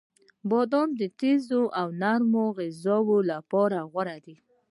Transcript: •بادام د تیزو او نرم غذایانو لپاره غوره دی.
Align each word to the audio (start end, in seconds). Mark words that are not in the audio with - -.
•بادام 0.49 0.89
د 0.99 1.01
تیزو 1.19 1.61
او 1.79 1.87
نرم 2.01 2.33
غذایانو 2.57 3.17
لپاره 3.31 3.77
غوره 3.91 4.17
دی. 4.25 4.35